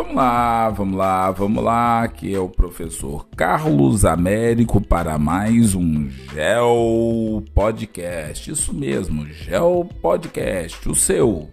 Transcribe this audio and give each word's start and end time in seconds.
Vamos 0.00 0.14
lá, 0.14 0.70
vamos 0.70 0.96
lá, 0.96 1.30
vamos 1.30 1.62
lá. 1.62 2.02
Aqui 2.04 2.34
é 2.34 2.38
o 2.38 2.48
professor 2.48 3.28
Carlos 3.36 4.02
Américo 4.06 4.80
para 4.80 5.18
mais 5.18 5.74
um 5.74 6.08
Gel 6.08 7.44
Podcast. 7.54 8.50
Isso 8.50 8.72
mesmo, 8.72 9.26
Gel 9.26 9.86
Podcast. 10.00 10.88
O 10.88 10.94
seu, 10.94 11.50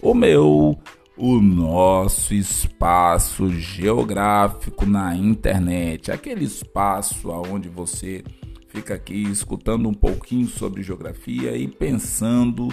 o 0.00 0.14
meu, 0.14 0.78
o 1.14 1.40
nosso 1.42 2.32
espaço 2.32 3.50
geográfico 3.50 4.86
na 4.86 5.14
internet. 5.14 6.10
Aquele 6.10 6.46
espaço 6.46 7.28
onde 7.28 7.68
você 7.68 8.24
fica 8.68 8.94
aqui 8.94 9.24
escutando 9.24 9.86
um 9.86 9.94
pouquinho 9.94 10.46
sobre 10.46 10.82
geografia 10.82 11.54
e 11.54 11.68
pensando 11.68 12.68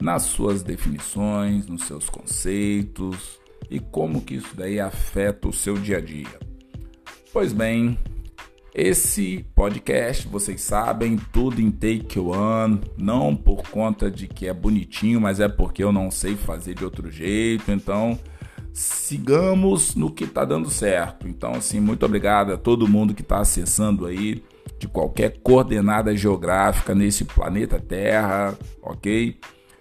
nas 0.00 0.22
suas 0.22 0.62
definições, 0.62 1.66
nos 1.66 1.84
seus 1.84 2.08
conceitos 2.08 3.38
e 3.70 3.78
como 3.78 4.20
que 4.20 4.34
isso 4.34 4.54
daí 4.56 4.80
afeta 4.80 5.48
o 5.48 5.52
seu 5.52 5.74
dia 5.74 5.98
a 5.98 6.00
dia. 6.00 6.38
Pois 7.32 7.52
bem, 7.52 7.98
esse 8.74 9.44
podcast, 9.54 10.28
vocês 10.28 10.60
sabem, 10.60 11.18
tudo 11.32 11.60
em 11.60 11.70
take 11.70 12.18
one, 12.18 12.80
não 12.96 13.34
por 13.34 13.68
conta 13.68 14.10
de 14.10 14.26
que 14.26 14.46
é 14.46 14.52
bonitinho, 14.52 15.20
mas 15.20 15.40
é 15.40 15.48
porque 15.48 15.82
eu 15.82 15.92
não 15.92 16.10
sei 16.10 16.36
fazer 16.36 16.74
de 16.74 16.84
outro 16.84 17.10
jeito, 17.10 17.70
então 17.72 18.18
sigamos 18.72 19.96
no 19.96 20.10
que 20.12 20.24
está 20.24 20.44
dando 20.44 20.70
certo. 20.70 21.26
Então, 21.26 21.52
assim, 21.52 21.80
muito 21.80 22.06
obrigado 22.06 22.52
a 22.52 22.56
todo 22.56 22.86
mundo 22.86 23.14
que 23.14 23.22
está 23.22 23.40
acessando 23.40 24.06
aí 24.06 24.44
de 24.78 24.86
qualquer 24.86 25.38
coordenada 25.42 26.16
geográfica 26.16 26.94
nesse 26.94 27.24
planeta 27.24 27.80
Terra, 27.80 28.56
ok? 28.80 29.38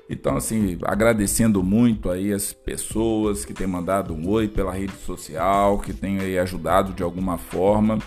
Então, 0.10 0.38
assim, 0.38 0.78
agradecendo 0.84 1.62
muito 1.62 2.10
aí 2.10 2.32
as 2.32 2.54
pessoas 2.54 3.44
que 3.44 3.54
têm 3.54 3.68
mandado 3.68 4.14
um 4.14 4.30
oi 4.30 4.48
pela 4.48 4.72
rede 4.72 4.96
social, 5.06 5.80
que 5.80 5.94
têm 5.94 6.20
aí 6.20 6.40
ajudado 6.40 6.94
de 6.94 7.04
alguma 7.04 7.38
forma. 7.38 8.00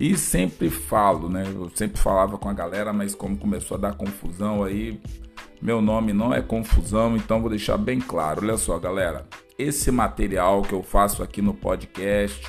E 0.00 0.16
sempre 0.16 0.68
falo, 0.70 1.28
né? 1.28 1.44
Eu 1.46 1.70
sempre 1.74 2.00
falava 2.00 2.38
com 2.38 2.48
a 2.48 2.52
galera, 2.52 2.92
mas 2.92 3.14
como 3.14 3.36
começou 3.36 3.76
a 3.76 3.80
dar 3.80 3.94
confusão 3.94 4.64
aí, 4.64 5.00
meu 5.60 5.80
nome 5.80 6.12
não 6.12 6.32
é 6.32 6.40
confusão, 6.40 7.16
então 7.16 7.40
vou 7.40 7.50
deixar 7.50 7.76
bem 7.76 8.00
claro. 8.00 8.42
Olha 8.42 8.56
só, 8.56 8.78
galera, 8.78 9.26
esse 9.58 9.90
material 9.90 10.62
que 10.62 10.72
eu 10.72 10.82
faço 10.82 11.22
aqui 11.22 11.42
no 11.42 11.52
podcast, 11.52 12.46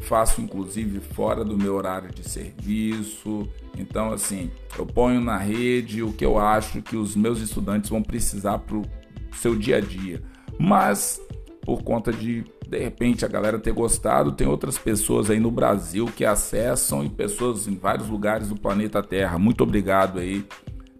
faço 0.00 0.40
inclusive 0.40 1.00
fora 1.00 1.44
do 1.44 1.56
meu 1.56 1.74
horário 1.74 2.10
de 2.12 2.28
serviço, 2.28 3.48
então, 3.78 4.12
assim, 4.12 4.50
eu 4.78 4.84
ponho 4.84 5.20
na 5.20 5.38
rede 5.38 6.02
o 6.02 6.12
que 6.12 6.24
eu 6.24 6.38
acho 6.38 6.82
que 6.82 6.96
os 6.96 7.16
meus 7.16 7.40
estudantes 7.40 7.90
vão 7.90 8.02
precisar 8.02 8.58
para 8.58 8.76
o 8.76 8.84
seu 9.32 9.56
dia 9.56 9.76
a 9.76 9.80
dia. 9.80 10.22
Mas, 10.58 11.20
por 11.62 11.82
conta 11.82 12.12
de, 12.12 12.44
de 12.68 12.78
repente, 12.78 13.24
a 13.24 13.28
galera 13.28 13.58
ter 13.58 13.72
gostado, 13.72 14.32
tem 14.32 14.46
outras 14.46 14.76
pessoas 14.76 15.30
aí 15.30 15.40
no 15.40 15.50
Brasil 15.50 16.06
que 16.14 16.24
acessam 16.24 17.04
e 17.04 17.08
pessoas 17.08 17.66
em 17.66 17.76
vários 17.76 18.08
lugares 18.08 18.48
do 18.48 18.56
planeta 18.56 19.02
Terra. 19.02 19.38
Muito 19.38 19.62
obrigado 19.62 20.18
aí 20.18 20.44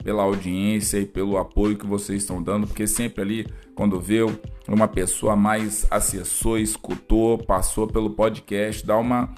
pela 0.02 0.22
audiência 0.22 0.98
e 0.98 1.06
pelo 1.06 1.36
apoio 1.36 1.76
que 1.76 1.86
vocês 1.86 2.22
estão 2.22 2.42
dando, 2.42 2.66
porque 2.66 2.86
sempre 2.86 3.22
ali, 3.22 3.46
quando 3.74 4.00
vê 4.00 4.20
uma 4.68 4.88
pessoa 4.88 5.36
mais 5.36 5.86
acessou, 5.90 6.58
escutou, 6.58 7.38
passou 7.38 7.86
pelo 7.86 8.10
podcast, 8.10 8.84
dá 8.86 8.96
uma, 8.96 9.32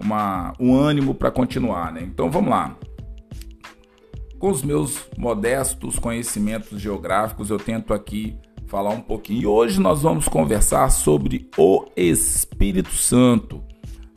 uma 0.00 0.52
um 0.58 0.74
ânimo 0.74 1.14
para 1.14 1.30
continuar, 1.30 1.92
né? 1.92 2.02
Então 2.02 2.30
vamos 2.30 2.50
lá. 2.50 2.76
Com 4.38 4.50
os 4.50 4.62
meus 4.62 5.08
modestos 5.16 5.98
conhecimentos 5.98 6.80
geográficos, 6.80 7.50
eu 7.50 7.58
tento 7.58 7.94
aqui 7.94 8.38
falar 8.66 8.90
um 8.90 9.00
pouquinho. 9.00 9.42
E 9.42 9.46
hoje 9.46 9.80
nós 9.80 10.02
vamos 10.02 10.28
conversar 10.28 10.90
sobre 10.90 11.48
o 11.56 11.86
Espírito 11.96 12.94
Santo. 12.94 13.62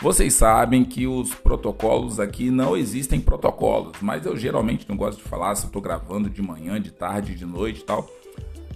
Vocês 0.02 0.34
sabem 0.34 0.86
que 0.86 1.06
os 1.06 1.36
protocolos 1.36 2.22
aqui 2.22 2.50
não 2.50 2.78
existem 2.78 3.20
protocolos, 3.20 3.98
mas 4.02 4.26
eu 4.26 4.38
geralmente 4.38 4.88
não 4.88 4.96
gosto 4.96 5.22
de 5.22 5.28
falar 5.28 5.54
se 5.56 5.66
eu 5.66 5.68
estou 5.68 5.82
gravando 5.82 6.30
de 6.30 6.42
manhã, 6.42 6.80
de 6.80 6.90
tarde, 6.90 7.36
de 7.36 7.46
noite 7.46 7.82
e 7.82 7.84
tal. 7.84 8.10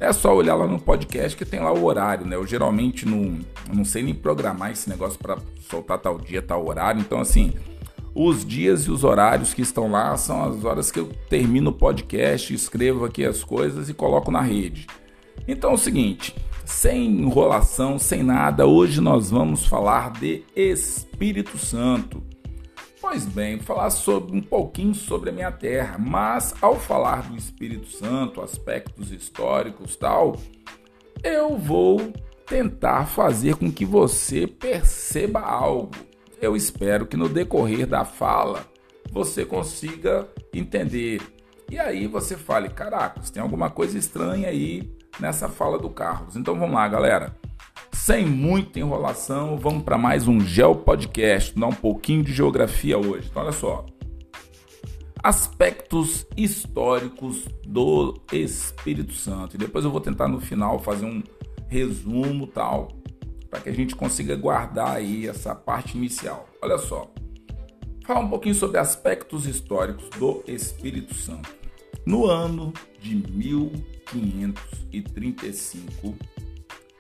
É 0.01 0.11
só 0.11 0.35
olhar 0.35 0.55
lá 0.55 0.67
no 0.67 0.81
podcast 0.81 1.37
que 1.37 1.45
tem 1.45 1.61
lá 1.61 1.71
o 1.71 1.85
horário, 1.85 2.25
né? 2.25 2.35
Eu 2.35 2.45
geralmente 2.45 3.05
não, 3.05 3.39
não 3.73 3.85
sei 3.85 4.03
nem 4.03 4.13
programar 4.13 4.71
esse 4.71 4.89
negócio 4.89 5.17
para 5.17 5.37
soltar 5.69 5.97
tal 5.97 6.17
dia, 6.17 6.41
tal 6.41 6.67
horário. 6.67 6.99
Então, 6.99 7.21
assim, 7.21 7.53
os 8.13 8.45
dias 8.45 8.81
e 8.81 8.91
os 8.91 9.05
horários 9.05 9.53
que 9.53 9.61
estão 9.61 9.89
lá 9.89 10.17
são 10.17 10.43
as 10.43 10.65
horas 10.65 10.91
que 10.91 10.99
eu 10.99 11.09
termino 11.29 11.69
o 11.69 11.73
podcast, 11.73 12.53
escrevo 12.53 13.05
aqui 13.05 13.25
as 13.25 13.45
coisas 13.45 13.87
e 13.87 13.93
coloco 13.93 14.29
na 14.29 14.41
rede. 14.41 14.87
Então 15.47 15.71
é 15.71 15.73
o 15.73 15.77
seguinte, 15.77 16.35
sem 16.73 17.05
enrolação, 17.05 17.97
sem 17.97 18.23
nada, 18.23 18.65
hoje 18.65 18.99
nós 19.01 19.29
vamos 19.29 19.65
falar 19.65 20.11
de 20.11 20.43
Espírito 20.55 21.57
Santo. 21.57 22.23
Pois 23.01 23.25
bem, 23.25 23.59
falar 23.59 23.89
sobre 23.89 24.35
um 24.35 24.41
pouquinho 24.41 24.93
sobre 24.93 25.29
a 25.29 25.33
minha 25.33 25.51
terra, 25.51 25.97
mas 25.97 26.53
ao 26.61 26.79
falar 26.79 27.29
do 27.29 27.37
Espírito 27.37 27.87
Santo, 27.87 28.41
aspectos 28.41 29.11
históricos, 29.11 29.95
tal, 29.95 30.35
eu 31.23 31.57
vou 31.57 32.13
tentar 32.45 33.05
fazer 33.05 33.55
com 33.55 33.71
que 33.71 33.85
você 33.85 34.47
perceba 34.47 35.39
algo 35.39 35.91
eu 36.43 36.57
espero 36.57 37.07
que 37.07 37.15
no 37.15 37.29
decorrer 37.29 37.87
da 37.87 38.03
fala 38.03 38.65
você 39.09 39.45
consiga 39.45 40.27
entender. 40.53 41.21
E 41.71 41.79
aí 41.79 42.05
você 42.05 42.35
fale: 42.35 42.67
caracas, 42.67 43.29
tem 43.29 43.41
alguma 43.41 43.69
coisa 43.69 43.97
estranha 43.97 44.49
aí 44.49 44.91
nessa 45.19 45.47
fala 45.47 45.77
do 45.77 45.89
Carlos. 45.89 46.35
Então 46.35 46.57
vamos 46.57 46.75
lá, 46.75 46.87
galera. 46.87 47.35
Sem 47.91 48.25
muita 48.25 48.79
enrolação, 48.79 49.57
vamos 49.57 49.83
para 49.83 49.97
mais 49.97 50.27
um 50.27 50.39
Geo 50.39 50.75
Podcast, 50.75 51.57
dar 51.57 51.67
um 51.67 51.73
pouquinho 51.73 52.23
de 52.23 52.33
geografia 52.33 52.97
hoje. 52.97 53.27
Então, 53.29 53.43
olha 53.43 53.51
só. 53.51 53.85
Aspectos 55.23 56.25
históricos 56.35 57.47
do 57.65 58.19
Espírito 58.31 59.13
Santo. 59.13 59.55
E 59.55 59.59
depois 59.59 59.85
eu 59.85 59.91
vou 59.91 60.01
tentar 60.01 60.27
no 60.27 60.41
final 60.41 60.79
fazer 60.79 61.05
um 61.05 61.23
resumo 61.69 62.45
tal 62.45 62.89
para 63.49 63.61
que 63.61 63.69
a 63.69 63.73
gente 63.73 63.95
consiga 63.95 64.35
guardar 64.35 64.97
aí 64.97 65.27
essa 65.27 65.53
parte 65.55 65.95
inicial. 65.95 66.49
Olha 66.61 66.77
só, 66.77 67.09
falar 68.03 68.19
um 68.19 68.29
pouquinho 68.29 68.55
sobre 68.55 68.79
aspectos 68.79 69.45
históricos 69.45 70.09
do 70.19 70.43
Espírito 70.47 71.13
Santo. 71.13 71.49
No 72.05 72.25
ano 72.25 72.73
de 72.99 73.15
1535, 74.13 76.15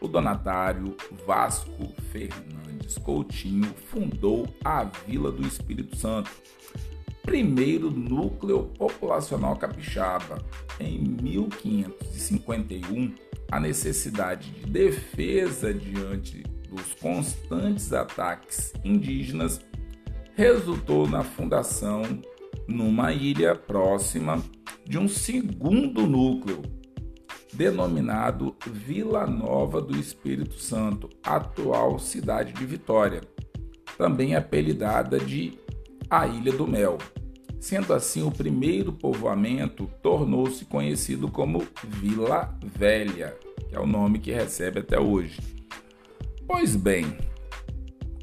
o 0.01 0.07
donatário 0.07 0.97
Vasco 1.25 1.93
Fernandes 2.11 2.97
Coutinho 2.97 3.73
fundou 3.89 4.53
a 4.63 4.83
Vila 4.83 5.31
do 5.31 5.47
Espírito 5.47 5.95
Santo, 5.95 6.29
primeiro 7.21 7.89
núcleo 7.89 8.65
populacional 8.77 9.55
capixaba. 9.55 10.43
Em 10.79 10.99
1551, 10.99 13.15
a 13.51 13.59
necessidade 13.59 14.49
de 14.51 14.65
defesa 14.65 15.73
diante 15.73 16.43
dos 16.69 16.93
constantes 16.95 17.93
ataques 17.93 18.73
indígenas 18.83 19.61
resultou 20.35 21.07
na 21.07 21.23
fundação, 21.23 22.01
numa 22.67 23.13
ilha 23.13 23.55
próxima, 23.55 24.43
de 24.85 24.97
um 24.97 25.07
segundo 25.07 26.07
núcleo, 26.07 26.61
denominado 27.53 28.55
Vila 28.65 29.25
Nova 29.27 29.81
do 29.81 29.97
Espírito 29.97 30.59
Santo, 30.59 31.09
atual 31.23 31.99
cidade 31.99 32.53
de 32.53 32.65
Vitória, 32.65 33.21
também 33.97 34.35
apelidada 34.35 35.19
de 35.19 35.57
a 36.09 36.27
Ilha 36.27 36.51
do 36.51 36.67
Mel. 36.67 36.97
Sendo 37.59 37.93
assim, 37.93 38.23
o 38.23 38.31
primeiro 38.31 38.91
povoamento 38.91 39.89
tornou-se 40.01 40.65
conhecido 40.65 41.29
como 41.29 41.65
Vila 41.87 42.57
Velha, 42.61 43.37
que 43.69 43.75
é 43.75 43.79
o 43.79 43.87
nome 43.87 44.19
que 44.19 44.31
recebe 44.31 44.79
até 44.79 44.99
hoje. 44.99 45.39
Pois 46.45 46.75
bem, 46.75 47.17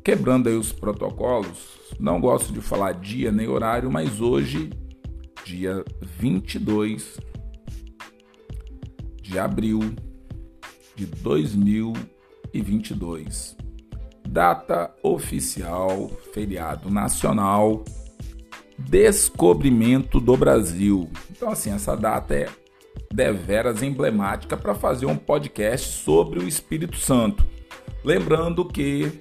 quebrando 0.04 0.48
aí 0.48 0.54
os 0.54 0.72
protocolos, 0.72 1.78
não 1.98 2.20
gosto 2.20 2.52
de 2.52 2.60
falar 2.60 2.92
dia 2.92 3.32
nem 3.32 3.48
horário, 3.48 3.90
mas 3.90 4.20
hoje, 4.20 4.70
dia 5.44 5.82
22 6.18 7.29
de 9.30 9.38
abril 9.38 9.94
de 10.96 11.06
2022, 11.06 13.56
data 14.28 14.92
oficial, 15.02 16.10
feriado 16.34 16.90
nacional 16.90 17.82
descobrimento 18.76 20.18
do 20.18 20.36
Brasil. 20.36 21.08
Então, 21.30 21.50
assim, 21.50 21.70
essa 21.70 21.96
data 21.96 22.34
é 22.34 22.48
deveras 23.12 23.82
emblemática 23.82 24.56
para 24.56 24.74
fazer 24.74 25.06
um 25.06 25.16
podcast 25.16 26.02
sobre 26.02 26.40
o 26.40 26.48
Espírito 26.48 26.96
Santo. 26.96 27.46
Lembrando 28.04 28.64
que 28.64 29.20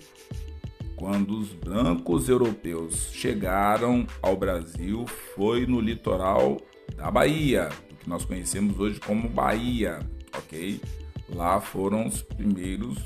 quando 0.96 1.38
os 1.38 1.50
brancos 1.50 2.30
europeus 2.30 3.10
chegaram 3.12 4.08
ao 4.22 4.38
Brasil 4.38 5.06
foi 5.36 5.66
no 5.66 5.80
litoral 5.80 6.58
da 6.96 7.10
Bahia, 7.12 7.70
que 8.00 8.10
nós 8.10 8.26
conhecemos 8.26 8.80
hoje 8.80 9.00
como 9.00 9.28
Bahia, 9.28 10.00
ok? 10.38 10.82
Lá 11.30 11.60
foram 11.62 12.08
os 12.08 12.22
primeiros 12.22 12.98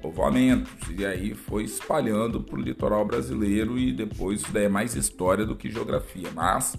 povoamentos, 0.00 0.72
e 0.96 1.04
aí 1.04 1.34
foi 1.34 1.64
espalhando 1.64 2.42
para 2.42 2.56
o 2.56 2.62
litoral 2.62 3.04
brasileiro 3.04 3.78
e 3.78 3.92
depois 3.92 4.40
isso 4.40 4.52
daí 4.52 4.64
é 4.64 4.68
mais 4.68 4.94
história 4.94 5.44
do 5.44 5.56
que 5.56 5.70
geografia, 5.70 6.30
mas 6.34 6.76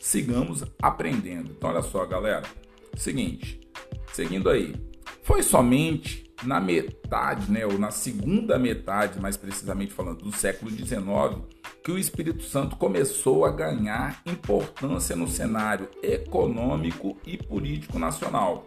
sigamos 0.00 0.64
aprendendo. 0.82 1.52
Então 1.52 1.70
olha 1.70 1.82
só, 1.82 2.04
galera, 2.04 2.42
seguinte, 2.96 3.60
seguindo 4.12 4.50
aí, 4.50 4.74
foi 5.22 5.42
somente 5.42 6.24
na 6.42 6.60
metade, 6.60 7.50
né, 7.50 7.64
ou 7.64 7.78
na 7.78 7.90
segunda 7.90 8.58
metade, 8.58 9.20
mais 9.20 9.36
precisamente 9.36 9.92
falando, 9.92 10.24
do 10.24 10.36
século 10.36 10.70
XIX, 10.70 10.98
que 11.84 11.92
o 11.92 11.98
Espírito 11.98 12.42
Santo 12.42 12.76
começou 12.76 13.44
a 13.44 13.50
ganhar 13.50 14.22
importância 14.24 15.14
no 15.14 15.28
cenário 15.28 15.86
econômico 16.02 17.18
e 17.26 17.36
político 17.36 17.98
nacional. 17.98 18.66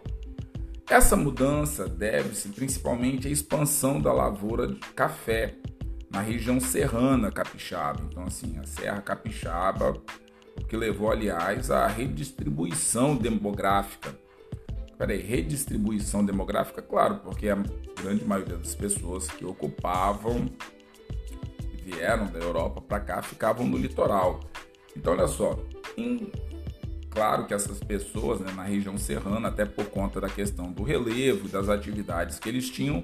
Essa 0.88 1.16
mudança 1.16 1.88
deve-se 1.88 2.50
principalmente 2.50 3.26
à 3.26 3.30
expansão 3.30 4.00
da 4.00 4.12
lavoura 4.12 4.68
de 4.68 4.78
café 4.94 5.56
na 6.08 6.20
região 6.20 6.60
serrana 6.60 7.32
capixaba. 7.32 8.00
Então, 8.08 8.22
assim, 8.22 8.56
a 8.56 8.64
Serra 8.64 9.02
Capixaba, 9.02 10.00
o 10.56 10.64
que 10.64 10.76
levou, 10.76 11.10
aliás, 11.10 11.72
à 11.72 11.88
redistribuição 11.88 13.16
demográfica. 13.16 14.16
Peraí, 14.96 15.20
redistribuição 15.20 16.24
demográfica? 16.24 16.80
Claro, 16.80 17.16
porque 17.16 17.48
a 17.48 17.56
grande 18.00 18.24
maioria 18.24 18.56
das 18.56 18.76
pessoas 18.76 19.26
que 19.26 19.44
ocupavam 19.44 20.48
vieram 21.90 22.26
da 22.26 22.38
Europa 22.38 22.80
para 22.80 23.00
cá 23.00 23.22
ficavam 23.22 23.66
no 23.66 23.76
litoral. 23.76 24.40
Então, 24.96 25.12
olha 25.12 25.26
só, 25.26 25.58
em 25.96 26.30
Claro 27.10 27.46
que 27.46 27.54
essas 27.54 27.80
pessoas 27.80 28.38
né, 28.38 28.52
na 28.54 28.62
região 28.62 28.96
serrana, 28.96 29.48
até 29.48 29.64
por 29.64 29.86
conta 29.86 30.20
da 30.20 30.28
questão 30.28 30.70
do 30.70 30.82
relevo 30.82 31.46
e 31.46 31.48
das 31.48 31.68
atividades 31.68 32.38
que 32.38 32.48
eles 32.48 32.70
tinham, 32.70 33.02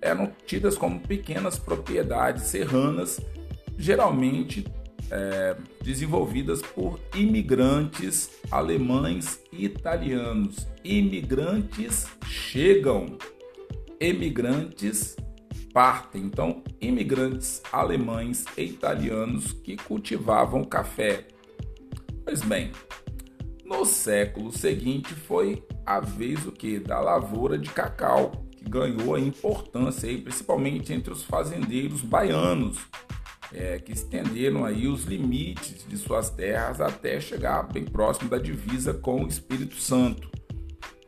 eram 0.00 0.30
tidas 0.46 0.78
como 0.78 1.00
pequenas 1.00 1.58
propriedades 1.58 2.44
serranas, 2.44 3.20
geralmente 3.76 4.64
é, 5.10 5.56
desenvolvidas 5.82 6.62
por 6.62 7.00
imigrantes 7.14 8.30
alemães 8.50 9.40
e 9.52 9.64
italianos. 9.64 10.68
Imigrantes 10.84 12.06
chegam, 12.26 13.18
emigrantes 13.98 15.16
partem. 15.72 16.22
Então, 16.22 16.62
imigrantes 16.80 17.62
alemães 17.72 18.44
e 18.56 18.62
italianos 18.62 19.52
que 19.52 19.76
cultivavam 19.76 20.64
café. 20.64 21.26
Pois 22.24 22.42
bem, 22.42 22.70
no 23.64 23.84
século 23.84 24.52
seguinte 24.52 25.14
foi 25.14 25.62
a 25.86 26.00
vez 26.00 26.44
o 26.46 26.52
que 26.52 26.78
da 26.78 27.00
lavoura 27.00 27.56
de 27.56 27.70
cacau, 27.70 28.32
que 28.56 28.68
ganhou 28.68 29.14
a 29.14 29.20
importância 29.20 30.08
aí, 30.08 30.20
principalmente 30.20 30.92
entre 30.92 31.12
os 31.12 31.24
fazendeiros 31.24 32.02
baianos, 32.02 32.78
é, 33.52 33.78
que 33.78 33.92
estenderam 33.92 34.64
aí 34.64 34.86
os 34.86 35.04
limites 35.04 35.84
de 35.88 35.96
suas 35.96 36.30
terras 36.30 36.80
até 36.80 37.20
chegar 37.20 37.64
bem 37.64 37.84
próximo 37.84 38.28
da 38.28 38.38
divisa 38.38 38.94
com 38.94 39.24
o 39.24 39.28
Espírito 39.28 39.76
Santo. 39.76 40.30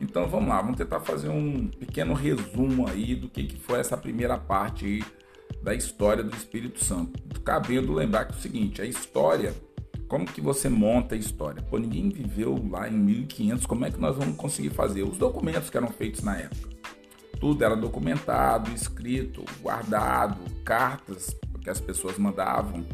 Então 0.02 0.28
vamos 0.28 0.48
lá, 0.48 0.60
vamos 0.60 0.76
tentar 0.76 1.00
fazer 1.00 1.28
um 1.28 1.68
pequeno 1.68 2.12
resumo 2.12 2.88
aí 2.88 3.14
do 3.14 3.28
que, 3.28 3.44
que 3.44 3.56
foi 3.56 3.78
essa 3.78 3.96
primeira 3.96 4.36
parte 4.36 4.84
aí 4.84 5.04
da 5.62 5.74
história 5.74 6.24
do 6.24 6.34
Espírito 6.36 6.84
Santo. 6.84 7.22
Cabendo 7.44 7.92
lembrar 7.92 8.24
que 8.24 8.34
é 8.34 8.36
o 8.36 8.40
seguinte, 8.40 8.82
a 8.82 8.84
história 8.84 9.54
como 10.12 10.26
que 10.26 10.42
você 10.42 10.68
monta 10.68 11.14
a 11.14 11.18
história? 11.18 11.62
Pô, 11.62 11.78
ninguém 11.78 12.10
viveu 12.10 12.62
lá 12.70 12.86
em 12.86 12.92
1500, 12.92 13.64
como 13.64 13.86
é 13.86 13.90
que 13.90 13.98
nós 13.98 14.14
vamos 14.14 14.36
conseguir 14.36 14.68
fazer? 14.68 15.02
Os 15.04 15.16
documentos 15.16 15.70
que 15.70 15.76
eram 15.78 15.88
feitos 15.88 16.22
na 16.22 16.36
época. 16.36 16.68
Tudo 17.40 17.64
era 17.64 17.74
documentado, 17.74 18.70
escrito, 18.72 19.42
guardado, 19.62 20.38
cartas 20.64 21.34
que 21.62 21.70
as 21.70 21.80
pessoas 21.80 22.18
mandavam, 22.18 22.84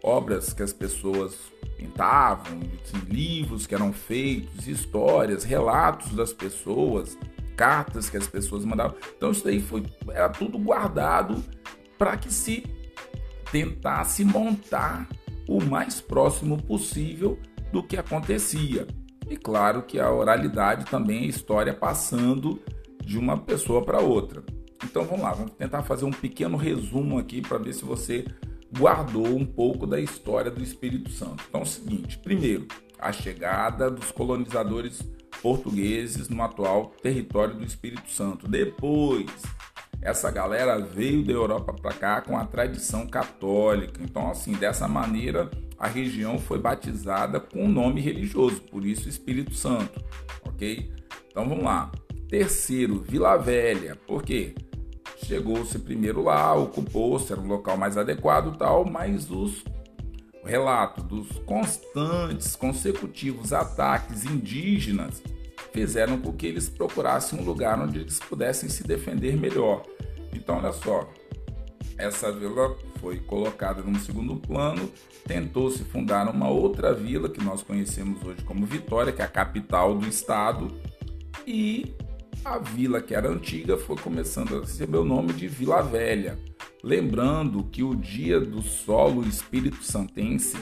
obras 0.00 0.52
que 0.52 0.62
as 0.62 0.72
pessoas 0.72 1.36
pintavam, 1.84 2.60
livros 3.08 3.66
que 3.66 3.74
eram 3.74 3.92
feitos, 3.92 4.66
histórias, 4.66 5.44
relatos 5.44 6.12
das 6.14 6.32
pessoas, 6.32 7.18
cartas 7.56 8.08
que 8.08 8.16
as 8.16 8.26
pessoas 8.26 8.64
mandavam. 8.64 8.96
Então 9.16 9.30
isso 9.30 9.44
daí 9.44 9.60
foi 9.60 9.84
era 10.08 10.28
tudo 10.28 10.58
guardado 10.58 11.44
para 11.98 12.16
que 12.16 12.32
se 12.32 12.64
tentasse 13.52 14.24
montar 14.24 15.06
o 15.46 15.62
mais 15.62 16.00
próximo 16.00 16.60
possível 16.62 17.38
do 17.70 17.82
que 17.82 17.96
acontecia. 17.96 18.86
E 19.28 19.36
claro 19.36 19.82
que 19.82 20.00
a 20.00 20.10
oralidade 20.10 20.86
também 20.86 21.24
é 21.24 21.26
história 21.26 21.72
passando 21.72 22.60
de 23.04 23.18
uma 23.18 23.38
pessoa 23.38 23.82
para 23.84 24.00
outra. 24.00 24.42
Então 24.82 25.04
vamos 25.04 25.22
lá, 25.22 25.32
vamos 25.32 25.52
tentar 25.52 25.82
fazer 25.82 26.04
um 26.04 26.10
pequeno 26.10 26.56
resumo 26.56 27.18
aqui 27.18 27.40
para 27.40 27.58
ver 27.58 27.72
se 27.72 27.84
você 27.84 28.24
guardou 28.78 29.26
um 29.26 29.44
pouco 29.44 29.86
da 29.86 30.00
história 30.00 30.50
do 30.50 30.62
Espírito 30.62 31.10
Santo. 31.10 31.44
Então 31.48 31.60
é 31.60 31.64
o 31.64 31.66
seguinte: 31.66 32.18
primeiro, 32.18 32.66
a 32.98 33.12
chegada 33.12 33.90
dos 33.90 34.10
colonizadores 34.10 35.02
portugueses 35.42 36.28
no 36.28 36.42
atual 36.42 36.92
território 37.02 37.54
do 37.54 37.64
Espírito 37.64 38.10
Santo. 38.10 38.48
Depois, 38.48 39.30
essa 40.00 40.30
galera 40.30 40.78
veio 40.78 41.24
da 41.24 41.32
Europa 41.32 41.72
para 41.72 41.92
cá 41.92 42.20
com 42.20 42.36
a 42.36 42.46
tradição 42.46 43.06
católica. 43.06 44.00
Então, 44.02 44.30
assim, 44.30 44.52
dessa 44.52 44.88
maneira, 44.88 45.50
a 45.78 45.86
região 45.86 46.38
foi 46.38 46.58
batizada 46.58 47.38
com 47.40 47.64
um 47.64 47.68
nome 47.68 48.00
religioso, 48.00 48.60
por 48.62 48.86
isso 48.86 49.08
Espírito 49.08 49.54
Santo, 49.54 50.02
ok? 50.46 50.90
Então 51.30 51.48
vamos 51.48 51.64
lá. 51.64 51.90
Terceiro, 52.28 53.00
Vila 53.00 53.36
Velha. 53.36 53.96
Por 54.06 54.22
quê? 54.22 54.54
Chegou-se 55.16 55.78
primeiro 55.78 56.22
lá, 56.22 56.54
ocupou-se, 56.54 57.32
era 57.32 57.40
um 57.40 57.46
local 57.46 57.76
mais 57.76 57.96
adequado 57.96 58.56
tal, 58.56 58.84
mas 58.84 59.30
os 59.30 59.64
o 60.44 60.46
relato 60.46 61.02
dos 61.02 61.26
constantes, 61.46 62.54
consecutivos 62.54 63.50
ataques 63.50 64.26
indígenas 64.26 65.22
fizeram 65.72 66.20
com 66.20 66.34
que 66.34 66.46
eles 66.46 66.68
procurassem 66.68 67.40
um 67.40 67.44
lugar 67.44 67.80
onde 67.80 68.00
eles 68.00 68.18
pudessem 68.18 68.68
se 68.68 68.84
defender 68.84 69.38
melhor. 69.38 69.82
Então, 70.34 70.58
olha 70.58 70.72
só, 70.72 71.10
essa 71.96 72.30
vila 72.30 72.76
foi 73.00 73.18
colocada 73.20 73.82
num 73.82 73.98
segundo 73.98 74.36
plano, 74.36 74.90
tentou-se 75.26 75.82
fundar 75.82 76.28
uma 76.28 76.50
outra 76.50 76.92
vila 76.92 77.30
que 77.30 77.42
nós 77.42 77.62
conhecemos 77.62 78.22
hoje 78.22 78.42
como 78.44 78.66
Vitória, 78.66 79.14
que 79.14 79.22
é 79.22 79.24
a 79.24 79.28
capital 79.28 79.96
do 79.96 80.06
estado, 80.06 80.70
e 81.46 81.94
a 82.44 82.58
vila 82.58 83.00
que 83.00 83.14
era 83.14 83.28
antiga 83.28 83.76
foi 83.78 83.96
começando 83.96 84.56
a 84.56 84.60
receber 84.60 84.98
o 84.98 85.04
nome 85.04 85.32
de 85.32 85.48
Vila 85.48 85.80
Velha. 85.80 86.38
Lembrando 86.82 87.64
que 87.64 87.82
o 87.82 87.94
dia 87.94 88.38
do 88.38 88.60
solo 88.60 89.26
espírito 89.26 89.82
santense 89.82 90.58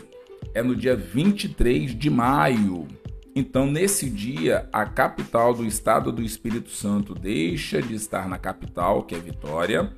é 0.54 0.62
no 0.62 0.76
dia 0.76 0.94
23 0.94 1.98
de 1.98 2.08
maio. 2.08 2.86
Então, 3.34 3.66
nesse 3.66 4.08
dia, 4.08 4.68
a 4.72 4.84
capital 4.84 5.54
do 5.54 5.64
estado 5.64 6.12
do 6.12 6.22
Espírito 6.22 6.70
Santo 6.70 7.14
deixa 7.14 7.80
de 7.80 7.94
estar 7.94 8.28
na 8.28 8.36
capital, 8.36 9.02
que 9.02 9.14
é 9.14 9.18
Vitória, 9.18 9.90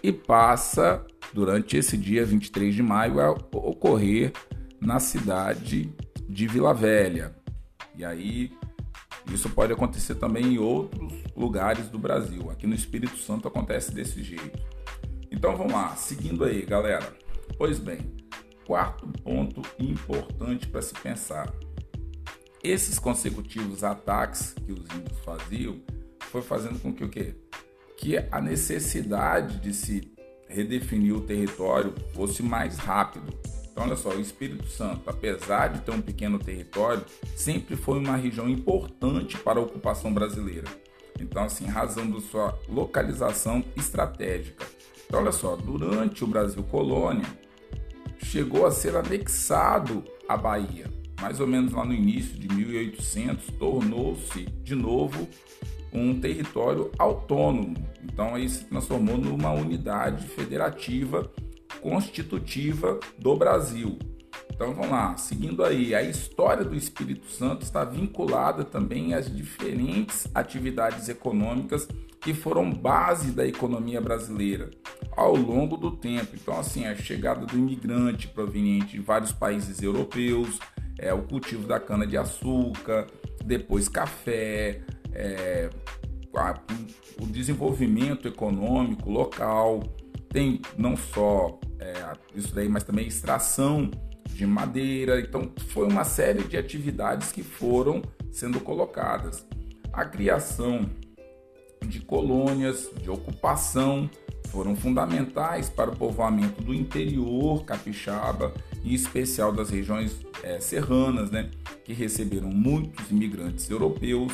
e 0.00 0.12
passa, 0.12 1.04
durante 1.34 1.76
esse 1.76 1.96
dia 1.96 2.24
23 2.24 2.74
de 2.74 2.82
maio, 2.82 3.20
a 3.20 3.32
ocorrer 3.32 4.32
na 4.80 5.00
cidade 5.00 5.92
de 6.28 6.46
Vila 6.46 6.72
Velha. 6.72 7.34
E 7.96 8.04
aí, 8.04 8.52
isso 9.28 9.50
pode 9.50 9.72
acontecer 9.72 10.14
também 10.14 10.54
em 10.54 10.58
outros 10.58 11.12
lugares 11.36 11.88
do 11.88 11.98
Brasil. 11.98 12.50
Aqui 12.50 12.66
no 12.66 12.74
Espírito 12.74 13.16
Santo 13.18 13.48
acontece 13.48 13.92
desse 13.92 14.22
jeito. 14.22 14.58
Então 15.30 15.56
vamos 15.56 15.72
lá, 15.72 15.94
seguindo 15.96 16.44
aí, 16.44 16.62
galera. 16.64 17.16
Pois 17.56 17.78
bem, 17.78 18.16
quarto 18.66 19.06
ponto 19.22 19.62
importante 19.78 20.66
para 20.66 20.82
se 20.82 20.94
pensar 20.94 21.52
esses 22.62 22.98
consecutivos 22.98 23.84
ataques 23.84 24.54
que 24.66 24.72
os 24.72 24.84
índios 24.90 25.18
faziam 25.24 25.80
foi 26.30 26.42
fazendo 26.42 26.78
com 26.80 26.92
que 26.92 27.04
o 27.04 27.08
quê? 27.08 27.34
Que 27.96 28.18
a 28.30 28.40
necessidade 28.40 29.60
de 29.60 29.72
se 29.72 30.12
redefinir 30.48 31.14
o 31.14 31.20
território 31.20 31.94
fosse 32.14 32.42
mais 32.42 32.76
rápido. 32.78 33.32
Então, 33.78 33.86
olha 33.86 33.96
só, 33.96 34.08
o 34.08 34.20
Espírito 34.20 34.66
Santo, 34.66 35.08
apesar 35.08 35.68
de 35.68 35.82
ter 35.82 35.92
um 35.92 36.02
pequeno 36.02 36.36
território, 36.36 37.04
sempre 37.36 37.76
foi 37.76 38.00
uma 38.00 38.16
região 38.16 38.48
importante 38.48 39.38
para 39.38 39.60
a 39.60 39.62
ocupação 39.62 40.12
brasileira. 40.12 40.66
Então, 41.20 41.44
assim, 41.44 41.64
razão 41.64 42.10
da 42.10 42.20
sua 42.20 42.58
localização 42.68 43.64
estratégica. 43.76 44.66
Então, 45.06 45.20
olha 45.20 45.30
só, 45.30 45.54
durante 45.54 46.24
o 46.24 46.26
Brasil 46.26 46.60
colônia, 46.64 47.24
chegou 48.20 48.66
a 48.66 48.72
ser 48.72 48.96
anexado 48.96 50.02
a 50.28 50.36
Bahia 50.36 50.98
mais 51.20 51.40
ou 51.40 51.46
menos 51.48 51.72
lá 51.72 51.84
no 51.84 51.92
início 51.92 52.38
de 52.38 52.48
1800, 52.48 53.46
tornou-se 53.58 54.44
de 54.62 54.74
novo 54.76 55.28
um 55.92 56.18
território 56.20 56.92
autônomo. 56.96 57.74
Então 58.04 58.36
aí 58.36 58.48
se 58.48 58.64
transformou 58.66 59.18
numa 59.18 59.50
unidade 59.50 60.28
federativa 60.28 61.28
constitutiva 61.80 62.98
do 63.18 63.36
Brasil. 63.36 63.98
Então 64.52 64.74
vamos 64.74 64.90
lá, 64.90 65.16
seguindo 65.16 65.64
aí, 65.64 65.94
a 65.94 66.02
história 66.02 66.64
do 66.64 66.74
Espírito 66.74 67.30
Santo 67.30 67.62
está 67.62 67.84
vinculada 67.84 68.64
também 68.64 69.14
às 69.14 69.32
diferentes 69.32 70.26
atividades 70.34 71.08
econômicas 71.08 71.86
que 72.20 72.34
foram 72.34 72.68
base 72.68 73.30
da 73.30 73.46
economia 73.46 74.00
brasileira 74.00 74.70
ao 75.16 75.36
longo 75.36 75.76
do 75.76 75.92
tempo. 75.92 76.34
Então, 76.34 76.58
assim, 76.58 76.86
a 76.86 76.96
chegada 76.96 77.46
do 77.46 77.56
imigrante 77.56 78.26
proveniente 78.26 78.96
de 78.96 79.00
vários 79.00 79.30
países 79.30 79.80
europeus, 79.80 80.58
é, 80.98 81.14
o 81.14 81.22
cultivo 81.22 81.66
da 81.66 81.78
cana-de-açúcar, 81.78 83.06
depois 83.44 83.88
café, 83.88 84.80
é, 85.12 85.70
a, 86.34 86.58
o 87.20 87.26
desenvolvimento 87.26 88.26
econômico 88.26 89.08
local, 89.08 89.82
tem 90.28 90.60
não 90.76 90.96
só 90.96 91.58
é, 91.78 92.12
isso 92.34 92.54
daí, 92.54 92.68
mas 92.68 92.82
também 92.82 93.06
extração 93.06 93.90
de 94.26 94.46
madeira. 94.46 95.20
Então, 95.20 95.50
foi 95.68 95.88
uma 95.88 96.04
série 96.04 96.44
de 96.44 96.56
atividades 96.56 97.32
que 97.32 97.42
foram 97.42 98.02
sendo 98.30 98.60
colocadas. 98.60 99.46
A 99.92 100.04
criação 100.04 100.88
de 101.86 102.00
colônias, 102.00 102.90
de 103.02 103.10
ocupação, 103.10 104.08
foram 104.48 104.74
fundamentais 104.74 105.68
para 105.68 105.90
o 105.90 105.96
povoamento 105.96 106.62
do 106.62 106.74
interior 106.74 107.64
capixaba, 107.64 108.52
em 108.84 108.92
especial 108.92 109.52
das 109.52 109.70
regiões 109.70 110.20
é, 110.42 110.58
serranas, 110.60 111.30
né, 111.30 111.50
que 111.84 111.92
receberam 111.92 112.48
muitos 112.48 113.10
imigrantes 113.10 113.68
europeus, 113.68 114.32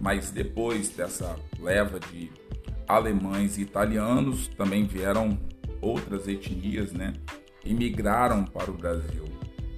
mas 0.00 0.30
depois 0.30 0.90
dessa 0.90 1.36
leva 1.58 1.98
de 1.98 2.30
alemães 2.88 3.58
e 3.58 3.62
italianos 3.62 4.48
também 4.48 4.84
vieram 4.84 5.38
outras 5.80 6.26
etnias, 6.26 6.92
né, 6.92 7.12
imigraram 7.64 8.44
para 8.44 8.70
o 8.70 8.74
Brasil. 8.74 9.24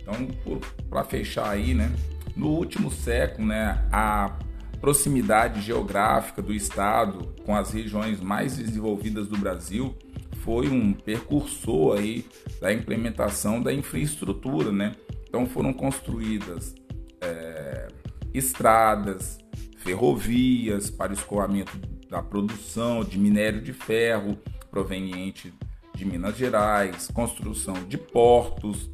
Então, 0.01 0.61
para 0.89 1.05
fechar 1.05 1.51
aí, 1.51 1.75
né, 1.75 1.93
no 2.37 2.49
último 2.49 2.91
século, 2.91 3.49
né, 3.49 3.87
a 3.93 4.39
proximidade 4.81 5.61
geográfica 5.61 6.41
do 6.41 6.55
estado 6.55 7.35
com 7.45 7.55
as 7.55 7.71
regiões 7.73 8.21
mais 8.21 8.57
desenvolvidas 8.57 9.29
do 9.29 9.37
Brasil 9.37 9.95
foi 10.43 10.69
um 10.69 10.95
percursor 10.95 11.99
aí 11.99 12.25
da 12.61 12.73
implementação 12.73 13.63
da 13.63 13.73
infraestrutura, 13.73 14.73
né? 14.73 14.97
Então 15.29 15.47
foram 15.47 15.71
construídas 15.73 16.75
é, 17.21 17.89
estradas, 18.33 19.39
ferrovias 19.77 20.91
para 20.91 21.13
escoamento 21.13 21.79
da 22.11 22.21
produção 22.21 23.05
de 23.05 23.17
minério 23.19 23.63
de 23.63 23.73
ferro 23.73 24.37
proveniente 24.71 25.55
de 25.95 26.05
Minas 26.05 26.37
Gerais, 26.37 27.09
construção 27.15 27.75
de 27.85 27.97
portos 27.97 28.91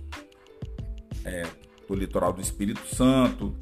é, 1.25 1.44
do 1.88 1.94
litoral 1.94 2.32
do 2.32 2.42
Espírito 2.42 2.87
Santo, 2.94 3.56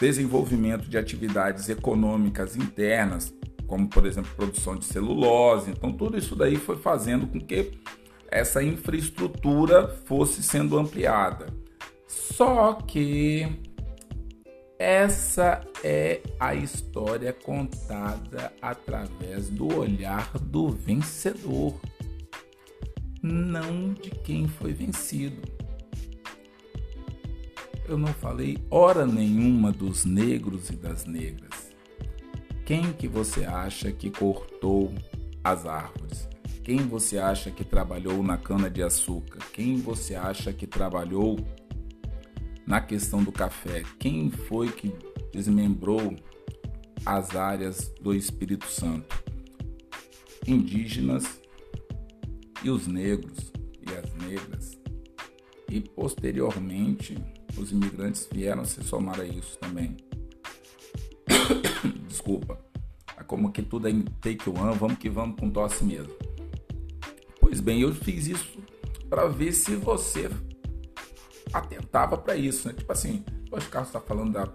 desenvolvimento 0.00 0.88
de 0.88 0.98
atividades 0.98 1.68
econômicas 1.68 2.56
internas, 2.56 3.32
como 3.66 3.88
por 3.88 4.06
exemplo 4.06 4.34
produção 4.34 4.76
de 4.76 4.84
celulose. 4.84 5.70
Então 5.70 5.92
tudo 5.92 6.18
isso 6.18 6.34
daí 6.34 6.56
foi 6.56 6.76
fazendo 6.76 7.26
com 7.26 7.40
que 7.40 7.78
essa 8.28 8.62
infraestrutura 8.62 9.88
fosse 10.04 10.42
sendo 10.42 10.76
ampliada. 10.76 11.46
Só 12.08 12.74
que 12.74 13.65
essa 14.78 15.60
é 15.82 16.20
a 16.38 16.54
história 16.54 17.32
contada 17.32 18.52
através 18.60 19.48
do 19.48 19.74
olhar 19.78 20.36
do 20.38 20.68
vencedor, 20.70 21.80
não 23.22 23.92
de 23.94 24.10
quem 24.10 24.46
foi 24.46 24.72
vencido 24.72 25.56
eu 27.88 27.96
não 27.96 28.08
falei 28.08 28.58
hora 28.70 29.06
nenhuma 29.06 29.70
dos 29.70 30.04
negros 30.04 30.70
e 30.70 30.76
das 30.76 31.04
negras. 31.04 31.72
Quem 32.64 32.92
que 32.92 33.06
você 33.06 33.44
acha 33.44 33.92
que 33.92 34.10
cortou 34.10 34.92
as 35.42 35.66
árvores? 35.66 36.28
Quem 36.64 36.78
você 36.78 37.16
acha 37.16 37.48
que 37.48 37.64
trabalhou 37.64 38.22
na 38.24 38.36
cana 38.36 38.68
de 38.68 38.82
açúcar? 38.82 39.38
Quem 39.52 39.76
você 39.76 40.16
acha 40.16 40.52
que 40.52 40.66
trabalhou 40.66 41.38
na 42.66 42.80
questão 42.80 43.22
do 43.22 43.30
café? 43.30 43.82
Quem 43.98 44.30
foi 44.30 44.68
que 44.68 44.92
desmembrou 45.32 46.16
as 47.04 47.36
áreas 47.36 47.92
do 48.00 48.12
Espírito 48.14 48.66
Santo? 48.66 49.22
Indígenas 50.46 51.40
e 52.62 52.70
os 52.70 52.86
negros 52.86 53.52
e 53.80 53.92
as 53.96 54.12
negras. 54.14 54.78
E 55.70 55.80
posteriormente 55.80 57.16
os 57.56 57.72
imigrantes 57.72 58.28
vieram 58.30 58.64
se 58.64 58.82
somar 58.82 59.20
a 59.20 59.24
isso 59.24 59.58
também. 59.58 59.96
Desculpa. 62.08 62.58
É 63.16 63.22
como 63.22 63.50
que 63.50 63.62
tudo 63.62 63.88
é 63.88 63.90
em 63.90 64.02
take 64.02 64.48
one, 64.50 64.76
vamos 64.76 64.98
que 64.98 65.08
vamos 65.08 65.38
com 65.38 65.50
tosse 65.50 65.84
mesmo. 65.84 66.12
Pois 67.40 67.60
bem, 67.60 67.80
eu 67.80 67.94
fiz 67.94 68.26
isso 68.26 68.58
para 69.08 69.26
ver 69.26 69.52
se 69.52 69.74
você 69.76 70.28
atentava 71.58 72.16
para 72.16 72.36
isso, 72.36 72.68
né? 72.68 72.74
Tipo 72.74 72.92
assim, 72.92 73.24
o 73.50 73.56
Carlos 73.70 73.88
está 73.88 74.00
falando 74.00 74.32
da, 74.32 74.48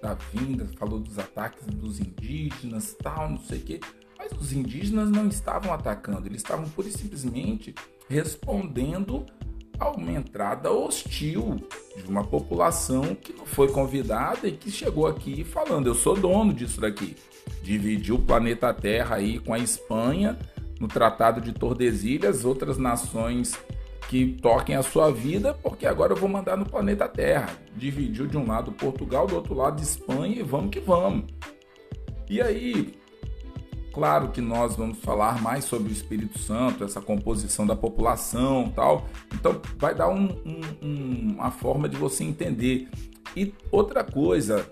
da 0.00 0.14
vinda, 0.14 0.68
falou 0.78 1.00
dos 1.00 1.18
ataques 1.18 1.66
dos 1.66 2.00
indígenas, 2.00 2.94
tal, 3.02 3.30
não 3.30 3.38
sei 3.38 3.58
o 3.58 3.62
quê. 3.62 3.80
Mas 4.18 4.32
os 4.32 4.52
indígenas 4.52 5.10
não 5.10 5.26
estavam 5.28 5.72
atacando, 5.72 6.26
eles 6.26 6.42
estavam 6.42 6.68
pura 6.68 6.88
e 6.88 6.92
simplesmente 6.92 7.74
respondendo 8.08 9.26
a 9.78 9.90
uma 9.90 10.12
entrada 10.12 10.70
hostil 10.70 11.56
de 11.96 12.04
uma 12.08 12.22
população 12.22 13.14
que 13.14 13.32
não 13.32 13.44
foi 13.44 13.68
convidada 13.68 14.46
e 14.46 14.52
que 14.52 14.70
chegou 14.70 15.06
aqui 15.06 15.42
falando: 15.44 15.88
eu 15.88 15.94
sou 15.94 16.16
dono 16.16 16.52
disso 16.52 16.80
daqui. 16.80 17.16
Dividiu 17.62 18.16
o 18.16 18.22
planeta 18.22 18.72
Terra 18.72 19.16
aí 19.16 19.40
com 19.40 19.52
a 19.52 19.58
Espanha 19.58 20.38
no 20.78 20.86
Tratado 20.88 21.40
de 21.40 21.52
Tordesilhas, 21.52 22.44
outras 22.44 22.78
nações 22.78 23.58
que 24.12 24.26
toquem 24.42 24.76
a 24.76 24.82
sua 24.82 25.10
vida, 25.10 25.54
porque 25.54 25.86
agora 25.86 26.12
eu 26.12 26.16
vou 26.18 26.28
mandar 26.28 26.54
no 26.54 26.66
planeta 26.66 27.08
Terra. 27.08 27.48
Dividiu 27.74 28.26
de 28.26 28.36
um 28.36 28.46
lado 28.46 28.70
Portugal, 28.70 29.26
do 29.26 29.34
outro 29.34 29.54
lado 29.54 29.80
Espanha 29.80 30.38
e 30.38 30.42
vamos 30.42 30.68
que 30.68 30.80
vamos. 30.80 31.32
E 32.28 32.38
aí, 32.42 33.00
Claro 33.90 34.28
que 34.28 34.40
nós 34.40 34.74
vamos 34.74 34.98
falar 35.00 35.42
mais 35.42 35.66
sobre 35.66 35.90
o 35.90 35.92
Espírito 35.92 36.38
Santo, 36.38 36.82
essa 36.82 36.98
composição 36.98 37.66
da 37.66 37.76
população 37.76 38.72
tal. 38.74 39.06
Então 39.34 39.60
vai 39.76 39.94
dar 39.94 40.08
um, 40.08 40.30
um, 40.82 41.34
uma 41.34 41.50
forma 41.50 41.86
de 41.90 41.96
você 41.98 42.24
entender. 42.24 42.88
E 43.36 43.52
outra 43.70 44.02
coisa, 44.02 44.66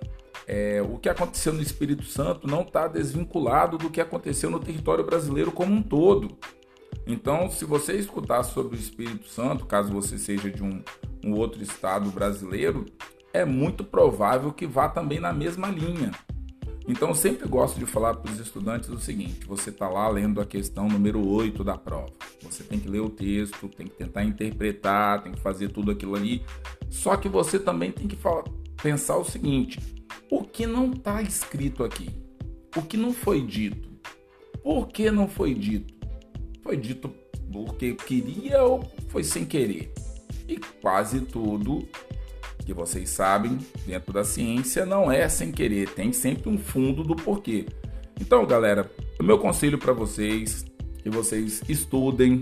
é, 0.47 0.81
o 0.81 0.97
que 0.97 1.11
aconteceu 1.11 1.53
no 1.53 1.61
Espírito 1.61 2.05
Santo 2.05 2.47
não 2.47 2.63
está 2.63 2.89
desvinculado 2.89 3.77
do 3.77 3.91
que 3.91 4.01
aconteceu 4.01 4.49
no 4.49 4.59
território 4.59 5.05
brasileiro 5.05 5.53
como 5.53 5.75
um 5.75 5.83
todo. 5.83 6.39
Então, 7.13 7.51
se 7.51 7.65
você 7.65 7.95
escutar 7.95 8.45
sobre 8.45 8.77
o 8.77 8.79
Espírito 8.79 9.29
Santo, 9.29 9.67
caso 9.67 9.93
você 9.93 10.17
seja 10.17 10.49
de 10.49 10.63
um, 10.63 10.81
um 11.25 11.33
outro 11.33 11.61
estado 11.61 12.09
brasileiro, 12.09 12.87
é 13.33 13.45
muito 13.45 13.83
provável 13.83 14.53
que 14.53 14.65
vá 14.65 14.89
também 14.89 15.19
na 15.19 15.33
mesma 15.33 15.69
linha. 15.69 16.13
Então, 16.87 17.09
eu 17.09 17.15
sempre 17.17 17.49
gosto 17.49 17.81
de 17.81 17.85
falar 17.85 18.15
para 18.15 18.31
os 18.31 18.39
estudantes 18.39 18.89
o 18.89 18.99
seguinte: 19.01 19.45
você 19.45 19.71
está 19.71 19.89
lá 19.89 20.09
lendo 20.09 20.41
a 20.41 20.47
questão 20.47 20.87
número 20.89 21.27
8 21.27 21.65
da 21.65 21.77
prova. 21.77 22.13
Você 22.43 22.63
tem 22.63 22.79
que 22.79 22.89
ler 22.89 23.01
o 23.01 23.11
texto, 23.11 23.69
tem 23.69 23.89
que 23.89 23.97
tentar 23.97 24.23
interpretar, 24.23 25.25
tem 25.25 25.33
que 25.33 25.41
fazer 25.41 25.71
tudo 25.71 25.91
aquilo 25.91 26.15
ali. 26.15 26.45
Só 26.89 27.17
que 27.17 27.29
você 27.29 27.59
também 27.59 27.91
tem 27.91 28.07
que 28.07 28.17
falar, 28.17 28.45
pensar 28.81 29.17
o 29.17 29.25
seguinte: 29.25 29.81
o 30.31 30.45
que 30.45 30.65
não 30.65 30.93
está 30.93 31.21
escrito 31.21 31.83
aqui? 31.83 32.09
O 32.77 32.83
que 32.83 32.97
não 32.97 33.13
foi 33.13 33.41
dito? 33.41 33.91
Por 34.63 34.87
que 34.87 35.11
não 35.11 35.27
foi 35.27 35.55
dito? 35.55 36.00
Foi 36.71 36.77
dito 36.77 37.13
porque 37.53 37.95
queria 37.95 38.63
ou 38.63 38.89
foi 39.09 39.25
sem 39.25 39.45
querer? 39.45 39.93
E 40.47 40.57
quase 40.81 41.21
tudo 41.23 41.85
que 42.65 42.73
vocês 42.73 43.11
sabem, 43.11 43.59
dentro 43.85 44.13
da 44.13 44.23
ciência 44.23 44.87
não 44.87 45.11
é 45.11 45.29
sem 45.29 45.51
querer, 45.51 45.89
tem 45.89 46.13
sempre 46.13 46.49
um 46.49 46.57
fundo 46.57 47.03
do 47.03 47.17
porquê. 47.17 47.67
Então, 48.21 48.47
galera, 48.47 48.89
o 49.19 49.25
meu 49.25 49.37
conselho 49.37 49.79
para 49.79 49.93
vocês 49.93 50.65
que 51.03 51.11
vocês 51.11 51.61
estudem, 51.69 52.41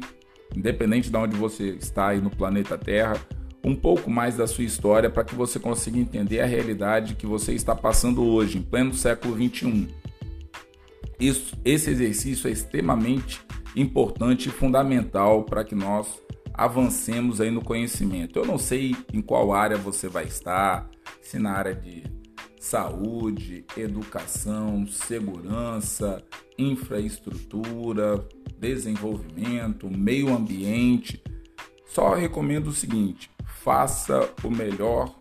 independente 0.54 1.08
de 1.08 1.16
onde 1.16 1.34
você 1.34 1.70
está 1.80 2.08
aí 2.08 2.20
no 2.20 2.28
planeta 2.28 2.76
Terra, 2.76 3.16
um 3.64 3.74
pouco 3.74 4.10
mais 4.10 4.36
da 4.36 4.46
sua 4.46 4.64
história 4.64 5.08
para 5.08 5.24
que 5.24 5.34
você 5.34 5.58
consiga 5.58 5.98
entender 5.98 6.40
a 6.40 6.46
realidade 6.46 7.14
que 7.14 7.26
você 7.26 7.54
está 7.54 7.74
passando 7.74 8.22
hoje, 8.22 8.58
em 8.58 8.62
pleno 8.62 8.92
século 8.92 9.34
21. 9.34 9.88
Isso, 11.18 11.56
esse 11.64 11.88
exercício 11.88 12.46
é 12.46 12.52
extremamente 12.52 13.40
importante 13.80 14.48
e 14.48 14.52
fundamental 14.52 15.44
para 15.44 15.64
que 15.64 15.74
nós 15.74 16.20
avancemos 16.52 17.40
aí 17.40 17.50
no 17.50 17.62
conhecimento. 17.62 18.38
Eu 18.38 18.44
não 18.44 18.58
sei 18.58 18.96
em 19.12 19.22
qual 19.22 19.52
área 19.52 19.76
você 19.76 20.08
vai 20.08 20.24
estar, 20.24 20.90
se 21.22 21.38
na 21.38 21.52
área 21.52 21.74
de 21.74 22.02
saúde, 22.58 23.64
educação, 23.76 24.86
segurança, 24.86 26.22
infraestrutura, 26.58 28.26
desenvolvimento, 28.58 29.88
meio 29.88 30.34
ambiente. 30.34 31.22
Só 31.86 32.14
recomendo 32.14 32.68
o 32.68 32.72
seguinte: 32.72 33.30
faça 33.62 34.28
o 34.42 34.50
melhor 34.50 35.16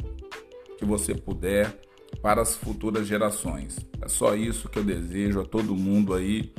que 0.77 0.85
você 0.85 1.13
puder 1.13 1.79
para 2.21 2.41
as 2.41 2.55
futuras 2.55 3.05
gerações. 3.05 3.77
É 4.01 4.07
só 4.07 4.35
isso 4.35 4.69
que 4.69 4.79
eu 4.79 4.83
desejo 4.83 5.41
a 5.41 5.45
todo 5.45 5.75
mundo 5.75 6.13
aí, 6.13 6.51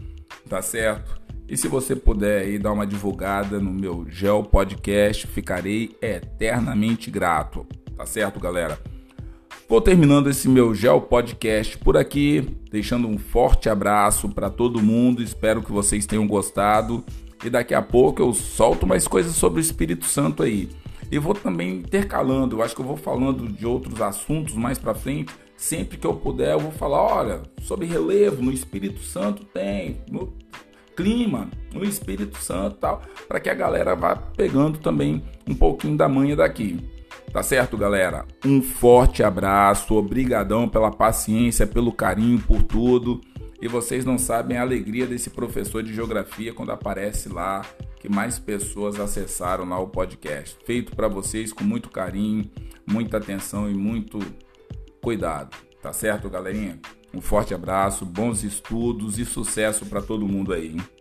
tá 0.48 0.62
certo? 0.62 1.27
E 1.48 1.56
se 1.56 1.66
você 1.66 1.96
puder 1.96 2.42
aí 2.42 2.58
dar 2.58 2.72
uma 2.72 2.86
divulgada 2.86 3.58
no 3.58 3.72
meu 3.72 4.06
Gel 4.10 4.42
Podcast, 4.42 5.26
ficarei 5.26 5.96
eternamente 6.02 7.10
grato. 7.10 7.66
Tá 7.96 8.04
certo, 8.04 8.38
galera? 8.38 8.78
Vou 9.66 9.80
terminando 9.80 10.28
esse 10.28 10.46
meu 10.46 10.74
Gel 10.74 11.00
Podcast 11.00 11.78
por 11.78 11.96
aqui, 11.96 12.46
deixando 12.70 13.08
um 13.08 13.16
forte 13.16 13.70
abraço 13.70 14.28
para 14.28 14.50
todo 14.50 14.82
mundo. 14.82 15.22
Espero 15.22 15.62
que 15.62 15.72
vocês 15.72 16.04
tenham 16.04 16.26
gostado. 16.26 17.02
E 17.42 17.48
daqui 17.48 17.72
a 17.72 17.80
pouco 17.80 18.20
eu 18.20 18.34
solto 18.34 18.86
mais 18.86 19.08
coisas 19.08 19.34
sobre 19.34 19.60
o 19.60 19.62
Espírito 19.62 20.04
Santo 20.04 20.42
aí. 20.42 20.68
E 21.10 21.18
vou 21.18 21.32
também 21.32 21.76
intercalando, 21.76 22.56
eu 22.56 22.62
acho 22.62 22.74
que 22.74 22.82
eu 22.82 22.86
vou 22.86 22.96
falando 22.98 23.48
de 23.48 23.66
outros 23.66 24.02
assuntos 24.02 24.54
mais 24.54 24.78
para 24.78 24.94
frente. 24.94 25.32
Sempre 25.56 25.96
que 25.96 26.06
eu 26.06 26.14
puder, 26.14 26.52
eu 26.52 26.60
vou 26.60 26.72
falar, 26.72 27.02
olha, 27.02 27.42
sobre 27.62 27.86
relevo 27.86 28.42
no 28.42 28.52
Espírito 28.52 29.00
Santo 29.00 29.44
tem, 29.46 29.96
no 30.10 30.32
clima, 30.98 31.48
no 31.72 31.84
Espírito 31.84 32.38
Santo 32.38 32.78
tal, 32.80 33.02
para 33.28 33.38
que 33.38 33.48
a 33.48 33.54
galera 33.54 33.94
vá 33.94 34.16
pegando 34.16 34.78
também 34.80 35.22
um 35.46 35.54
pouquinho 35.54 35.96
da 35.96 36.08
manha 36.08 36.34
daqui. 36.34 36.76
Tá 37.32 37.40
certo, 37.40 37.76
galera? 37.76 38.26
Um 38.44 38.60
forte 38.60 39.22
abraço, 39.22 39.94
obrigadão 39.94 40.68
pela 40.68 40.90
paciência, 40.90 41.68
pelo 41.68 41.92
carinho, 41.92 42.40
por 42.40 42.64
tudo. 42.64 43.20
E 43.62 43.68
vocês 43.68 44.04
não 44.04 44.18
sabem 44.18 44.56
a 44.56 44.62
alegria 44.62 45.06
desse 45.06 45.30
professor 45.30 45.84
de 45.84 45.94
geografia 45.94 46.52
quando 46.52 46.72
aparece 46.72 47.28
lá 47.28 47.62
que 48.00 48.08
mais 48.08 48.40
pessoas 48.40 48.98
acessaram 48.98 49.68
lá 49.68 49.78
o 49.78 49.86
podcast. 49.86 50.58
Feito 50.66 50.96
para 50.96 51.06
vocês 51.06 51.52
com 51.52 51.62
muito 51.62 51.90
carinho, 51.90 52.50
muita 52.84 53.18
atenção 53.18 53.70
e 53.70 53.74
muito 53.74 54.18
cuidado. 55.00 55.56
Tá 55.80 55.92
certo, 55.92 56.28
galerinha? 56.28 56.80
Um 57.12 57.20
forte 57.20 57.54
abraço, 57.54 58.04
bons 58.04 58.44
estudos 58.44 59.18
e 59.18 59.24
sucesso 59.24 59.86
para 59.86 60.02
todo 60.02 60.28
mundo 60.28 60.52
aí. 60.52 60.72
Hein? 60.72 60.97